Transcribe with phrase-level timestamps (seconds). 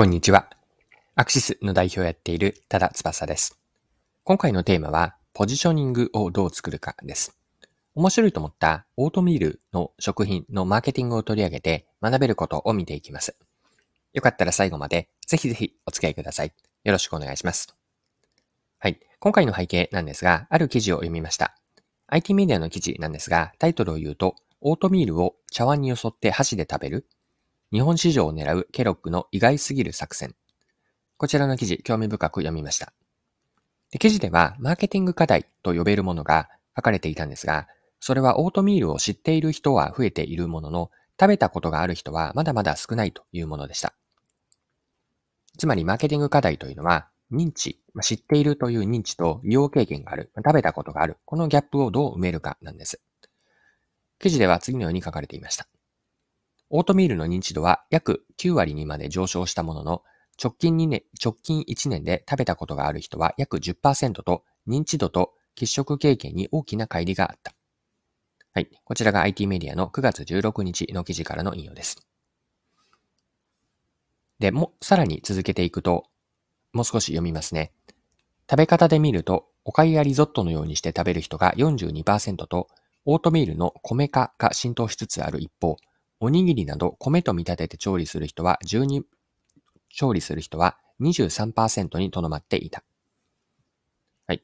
[0.00, 0.48] こんにちは。
[1.14, 3.60] アクシスの代表をやっている多田翼です。
[4.24, 7.36] 今回のテーマは、ポジショニングをどう作るかです。
[7.94, 13.36] 面白いと思ったオートミールの食品のマーケティングを取り上げて学べることを見ていきます。
[14.14, 16.54] よかったら最後までぜひぜひお付き合いください。
[16.84, 17.76] よろしくお願いします。
[18.78, 18.98] はい。
[19.18, 21.54] 今回の背景なんですが、ある記事を読みました。
[22.06, 27.06] IT メディアの記事なんですが、タイトルを言うと、オートミールを茶碗によそって箸で食べる
[27.72, 30.34] 日本市場を狙うケロックの意外すぎる作戦。
[31.16, 32.92] こちらの記事、興味深く読みました。
[34.00, 37.68] 記事では、マーケティング課題と呼べるものが書かれていたんですが、
[38.00, 40.90] それはオートミールを知っている人は増えているものの、
[41.20, 43.94] 食べたことがある人はまだまだ少ないというものでした。
[45.56, 53.00] つまり、マーケティング課題というのは、認知、知っているという認知と利用経験がある、食べたことがある、このギャップをどう埋めるかなんです。
[54.18, 55.68] 記事では次のように書かれていました。
[56.70, 60.02] オートミールの認知度は約9割にまで上昇したものの、
[60.42, 67.54] 直近2年、直近1年で食べたことがある人は約10%と、認知度と喫食経験に大きな乖離があった。
[68.52, 68.70] はい。
[68.84, 72.06] こちらが IT メディアの9月16日の記事からの引用です。
[74.38, 76.04] で、も、さらに続けていくと、
[76.72, 77.72] もう少し読みますね。
[78.48, 82.68] 食べ方で見ると、おかゆやリゾットのようにして食べる人が42%と、
[83.04, 85.76] オートミールの米化が浸透しつつある一方、
[86.22, 89.02] おにぎりなど米と見立てて調理する人は12、
[89.88, 92.82] 調理する人は23%にとどまっていた。
[94.26, 94.42] はい。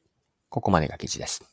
[0.49, 1.45] ここまでが記事です。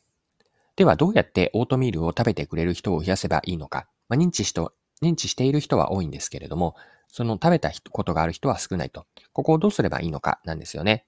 [0.77, 3.87] では、どうやってオートミールを食べてくれる人を増やせばいいのか。
[4.07, 6.75] まあ、認知しと、認知している人は多いんですけれども、
[7.09, 9.05] その食べたことがある人は少ないと。
[9.33, 11.05] ここをどうすればいいのかなんですよね。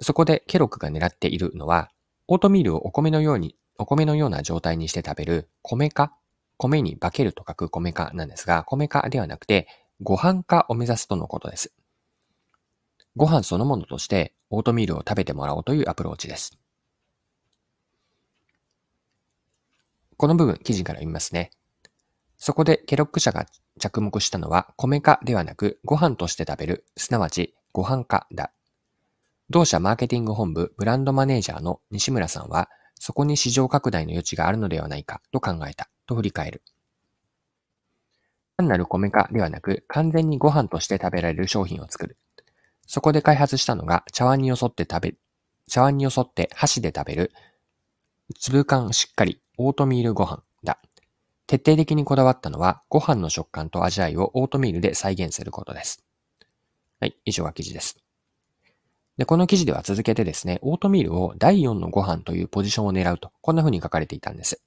[0.00, 1.90] そこでケロクが狙っているのは、
[2.26, 6.16] オートミールをお米のように、お米のような状態にして食べる米化
[6.62, 9.66] 米に化けると書く米化なんですが、米化ではなくて、
[10.00, 11.74] ご飯化を目指すとのことです。
[13.16, 16.56] ご飯そのものとしてオートミールを食べてもらおうというアプローチです。
[20.16, 21.50] この部分、記事から読みますね。
[22.36, 23.46] そこでケロック社が
[23.80, 28.52] 着目したのは、米化ではなくご飯として食べる、すなわちご飯化だ。
[29.50, 35.90] 同社マーケティング本部ブランドマネージャーの西村さんは、そこに市場拡大の余地があるのではないかと考えた。
[36.06, 36.62] と振り返る。
[38.56, 42.16] 単なる米化ではなく、完全にご飯として食べられる商品を作る。
[42.86, 45.14] そこで開発したのが、茶碗によそって食べ、
[45.68, 47.32] 茶碗によそって箸で食べる、
[48.38, 50.78] 粒感しっかりオートミールご飯だ。
[51.46, 56.04] 徹底的にこだわったのは、ご飯の食感と味わいをオートミールで再現することです。
[57.00, 57.98] はい、以上が記事です。
[59.18, 64.62] で、この記事では続けてですね、オートミールを第4のご飯というポジションを狙うと、こんな風に書かれていたんです。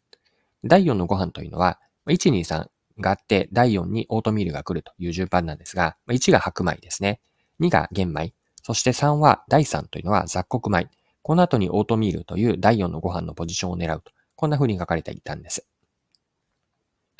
[0.66, 2.68] 第4のご飯というのは、1、2、3
[3.00, 7.22] があって、第4にオートミールが来るという順番なんですが、1が白米ですね。
[7.60, 8.34] 2が玄米。
[8.64, 10.90] そして3は、第3というのは雑穀米。
[11.22, 14.12] この後にオートミールという第4のご飯のポジションを狙うと。
[14.36, 15.68] こんな風に書かれていたんです。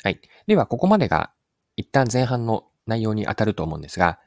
[0.02, 0.20] はい。
[0.46, 1.32] では、ここまでが
[1.76, 4.18] 一旦前半の内容に当たると思うんですが、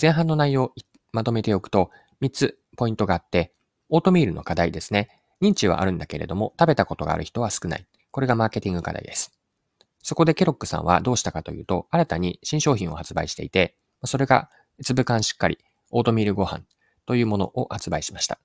[0.00, 0.72] 前半の内容を
[1.12, 1.90] まとめておくと、
[2.22, 3.52] 3つポイントがあって、
[3.88, 5.08] オートミールの課題ですね。
[5.42, 7.86] 認知はあるんだけれども、食べたことがある人は少ない。
[8.10, 9.32] これがマーケティング課題です。
[10.02, 14.50] そこでケロックさんはどうしたかというと、新たに新商品を発売していて、それが
[14.82, 15.58] 粒感しっかり
[15.90, 16.62] オートミールご飯
[17.06, 18.38] というものを発売しました。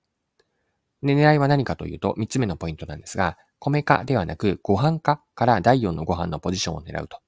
[1.01, 7.19] で、狙いは何かというと、3つ目のポイントなんですが、米化ではなくご飯化から第4のご飯のポジションを狙うと。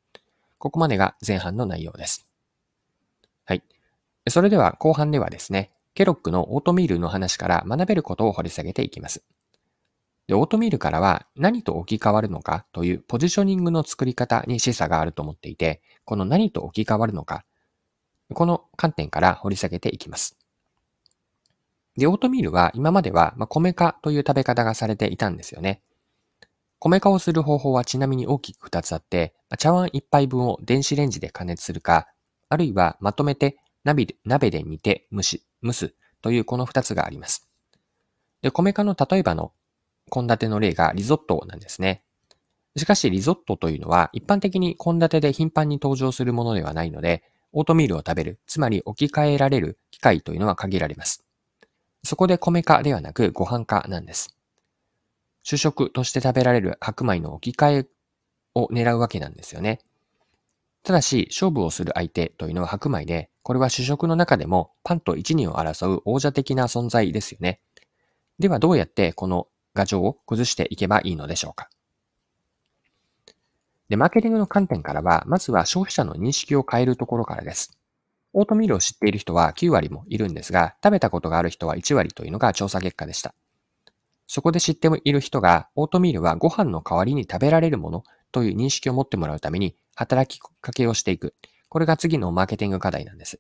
[0.57, 2.27] ここまでが前半の内容です。
[3.45, 3.63] はい。
[4.27, 9.23] それでは後半ではですね、ケロックのオートミールの話から学べることを掘り下げていきます。
[10.27, 17.45] で、オートミールからは何と置き換わるのかというポジショニングの作り方に示唆があると思っていて、この何と置き換わるのか、
[18.33, 20.37] この観点から掘り下げていきます。
[21.95, 25.81] で、オートミールは今までは米化という食べ方がされていたんですよね。
[26.79, 32.07] 米化をする方法はちなみに大きく2つあって、茶碗1杯分を電子レンジで加熱するか、
[32.49, 34.05] あるいはまとめて鍋
[34.51, 37.47] で煮て蒸し、蒸すというこの2つがあります。
[38.41, 39.53] で、米化の例えばの
[40.11, 42.03] 献立の例がリゾットなんですね。
[42.75, 47.23] しかしリゾットというのは一般的に献立で頻繁に登場するものではないので、
[47.53, 51.25] オートミールを食べる、つまり置き換えられる機会というのは限られます。
[52.03, 54.37] そこで米化ではなくご飯化なんです。
[55.43, 57.87] 主食として食べられる白米の置き換え
[58.53, 59.79] を狙うわけなんですよね。
[60.83, 67.59] ただし、勝負をする相手というのは白米で、これは主食の中でもパンと一二を争う王者的な存在ですよね。
[68.39, 71.69] ではどうやってこの牙城を崩していけばいいのでしょうか。
[73.89, 77.77] で、マーケティングの観点からは、まずは消費者の認識を変えるところからです。
[78.33, 83.33] オートミールを知っている人は9割もいるんですが、食べたことがある人は1割というのが調査結果でした。
[84.27, 91.33] そこで知っている人が、オートミールはご飯の代わりに食べられるものという認識を持ってもらうために、働きかけをしていく。
[91.69, 93.39] これが次のマーケティング課題なんです。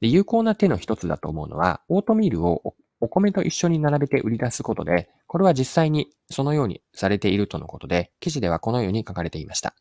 [0.00, 9.74] で有効な手の一つだと思うのは、オートミールをお米と一緒に並べて売り出すことで、これは実際にそのようにされているとのことで、記事ではこのように書かれていました。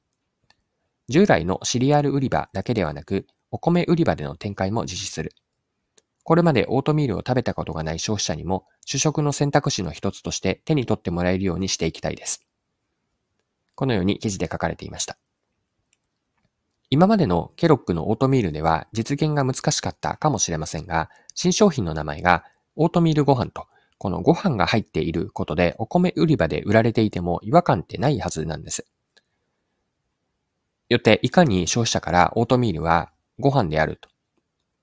[1.10, 5.32] 従来のシリアル売り場だけではなく、お米売り場での展開も実施する。
[6.24, 12.46] これまでオートミールを食べたことがない消費者にも主食の選択肢の一つとして手に取ってもらえるようにしていきたいです。
[13.76, 15.18] このように記事で書かれていました。
[16.90, 22.44] 今までのケロックのオートミールでは実現が難しかったかもしれませんが、新商品の名前が
[22.78, 28.86] オートミールご飯と、このご飯が入っていることでお米売り場で売られていても違和感ってないはずなんです。
[30.88, 34.10] よって、いかに消費者からオートミールはご飯であると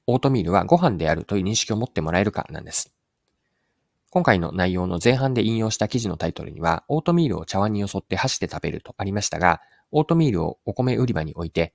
[0.06, 2.92] オートミールはご飯であるという認識を持ってもらえるかなんです。
[4.10, 9.60] 今回の内容の前半で引用した記事のタイトルには、オートミールを茶碗によそって箸で食べるとありましたが、
[9.90, 11.72] オートミールをお米売り場に置いて、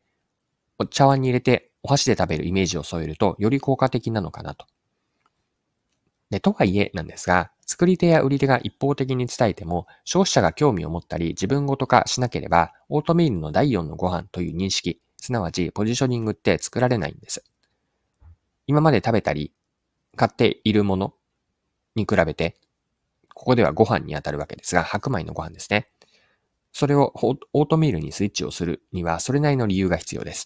[0.78, 4.68] お茶碗に入れてお箸で食べるイメージを添えると、より効果的なのかなと。
[6.30, 17.44] で、とはいえなんですが、作り手や売り手が一方的に伝えても、消費者が興味を持ったり自分ごと化しなければ、オートミールの第4のご飯という認識、すなわちポジショニングって作られないんです。
[18.68, 19.54] 今まで食べたり、
[20.16, 21.14] 買っているもの
[21.96, 22.58] に比べて、
[23.34, 25.90] ここではご飯に当たるわけですが、白米のご飯ですね。
[26.72, 30.46] それをオートミールにスイッチをするには、それなりの理由が必要です。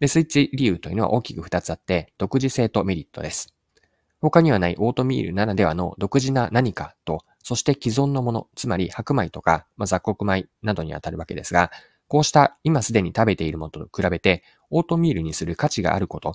[0.00, 3.55] で、スイッチ理由というのは大きく2つあって、独自性とメリットです。
[4.26, 11.70] 他にはないオートミールならではの独自な何かと、そして既存のもの、つまり白米とか、まあ、雑穀米などに当たるわけですが、
[12.08, 16.34] こうした今すでに食べているものと比べて、オートミールにする価値があること、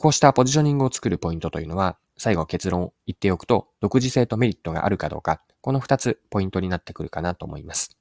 [0.00, 7.96] こうしたポジショニングを作るポイントというのは、最後結論を言っておくと、独自性とメリットがあるかどうか、この二つポイントになってくるかなと思います。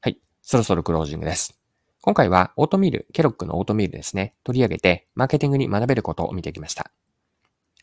[0.00, 0.20] はい。
[0.42, 1.60] そろそろクロージングです。
[2.00, 6.90] 今回はオートミール、ケロックのオートミールですね、取り上げて、マーケティングに学べることを見てきました。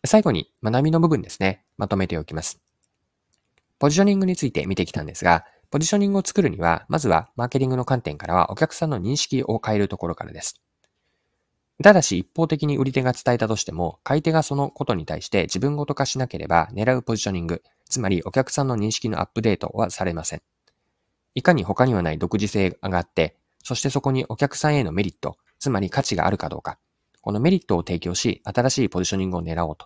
[0.08, 2.60] 最後に学びの部分ですね、まとめておきます。
[3.80, 10.62] ポジショニングについて見てきたんですが、ポジショニングを作るには、まずはマーケティングの観点からはお客さんの認識を変えるところからです。
[11.84, 20.42] ただし一方的に売り手が伝えたとしても、買い手がそのことに対して自分ごと化しなければ狙うポジショニング、つまりお客さんの認識のアップデートはされません。
[21.36, 26.80] いかに他にはない独自性があって、そしてそこにお客さんへのメリット、つまり価値があるかどうか、
[27.22, 29.86] このメリットを提供し、新しいポジショニングを狙おうと。